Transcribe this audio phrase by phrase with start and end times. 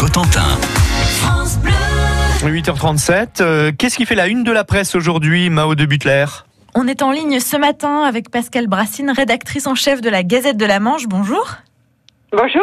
[0.00, 0.56] Cotentin.
[2.42, 3.42] 8h37.
[3.42, 6.24] euh, Qu'est-ce qui fait la une de la presse aujourd'hui, Mao de Butler?
[6.74, 10.56] On est en ligne ce matin avec Pascal Brassine, rédactrice en chef de la Gazette
[10.56, 11.06] de la Manche.
[11.06, 11.46] Bonjour.
[12.32, 12.62] Bonjour.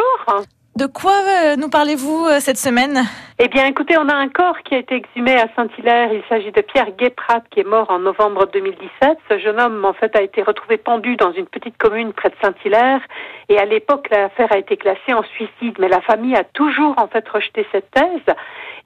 [0.78, 3.00] De quoi euh, nous parlez-vous euh, cette semaine?
[3.40, 6.12] Eh bien, écoutez, on a un corps qui a été exhumé à Saint-Hilaire.
[6.12, 9.18] Il s'agit de Pierre Guéprat, qui est mort en novembre 2017.
[9.28, 12.36] Ce jeune homme, en fait, a été retrouvé pendu dans une petite commune près de
[12.40, 13.00] Saint-Hilaire.
[13.48, 15.74] Et à l'époque, l'affaire a été classée en suicide.
[15.80, 18.36] Mais la famille a toujours, en fait, rejeté cette thèse.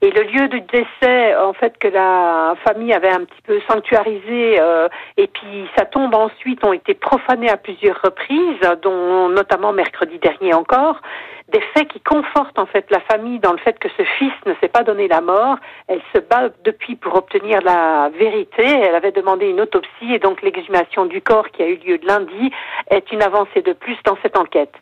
[0.03, 4.59] Et le lieu de décès, en fait, que la famille avait un petit peu sanctuarisé,
[4.59, 10.19] euh, et puis sa tombe ensuite ont été profanées à plusieurs reprises, dont notamment mercredi
[10.19, 10.97] dernier encore.
[11.47, 14.53] Des faits qui confortent en fait la famille dans le fait que ce fils ne
[14.59, 15.55] s'est pas donné la mort.
[15.87, 18.65] Elle se bat depuis pour obtenir la vérité.
[18.65, 22.51] Elle avait demandé une autopsie et donc l'exhumation du corps qui a eu lieu lundi
[22.89, 24.73] est une avancée de plus dans cette enquête.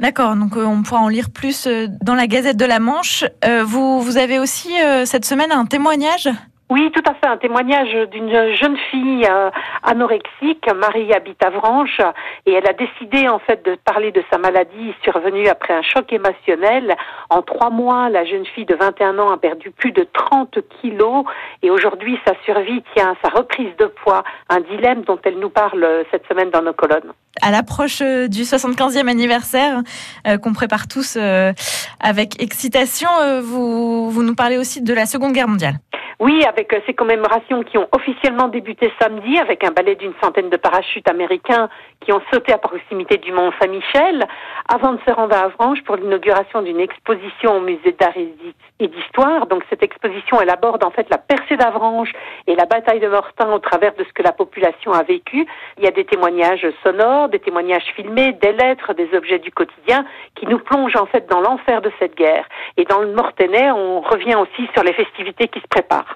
[0.00, 3.24] D'accord, donc euh, on pourra en lire plus euh, dans la Gazette de la Manche.
[3.44, 4.70] Euh, vous, vous avez aussi
[5.04, 6.28] cette semaine un témoignage?
[6.70, 7.26] Oui, tout à fait.
[7.26, 9.50] Un témoignage d'une jeune fille euh,
[9.82, 10.66] anorexique.
[10.76, 12.00] Marie habite à Vranches
[12.46, 16.12] et elle a décidé en fait de parler de sa maladie survenue après un choc
[16.12, 16.94] émotionnel.
[17.30, 21.24] En trois mois, la jeune fille de 21 ans a perdu plus de 30 kilos
[21.62, 25.50] et aujourd'hui sa survie tient à sa reprise de poids, un dilemme dont elle nous
[25.50, 27.12] parle euh, cette semaine dans nos colonnes.
[27.40, 29.80] à l'approche euh, du 75e anniversaire
[30.26, 31.52] euh, qu'on prépare tous euh,
[32.00, 33.08] avec excitation.
[33.22, 35.78] euh, vous, vous nous parlez aussi de la Seconde Guerre mondiale.
[36.20, 40.50] Oui, avec euh, ces commémorations qui ont officiellement débuté samedi avec un ballet d'une centaine
[40.50, 41.68] de parachutes américains
[42.00, 44.26] qui ont sauté à proximité du Mont Saint-Michel
[44.68, 48.54] avant de se rendre à Avranches pour l'inauguration d'une exposition au musée d'art et d'hi-
[48.80, 49.46] et d'histoire.
[49.46, 52.12] Donc cette exposition, elle aborde en fait la percée d'Avranches
[52.48, 55.46] et la bataille de Mortain au travers de ce que la population a vécu.
[55.76, 60.04] Il y a des témoignages sonores, des témoignages filmés, des lettres, des objets du quotidien
[60.34, 62.48] qui nous plongent en fait dans l'enfer de cette guerre.
[62.76, 66.07] Et dans le Mortenay, on revient aussi sur les festivités qui se préparent.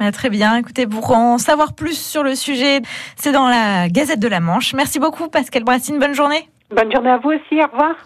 [0.00, 0.56] Bah, très bien.
[0.56, 2.80] Écoutez, pour en savoir plus sur le sujet,
[3.16, 4.72] c'est dans la Gazette de la Manche.
[4.72, 5.98] Merci beaucoup, Pascal Brassine.
[5.98, 6.48] Bonne journée.
[6.74, 7.96] Bonne journée à vous aussi, au revoir.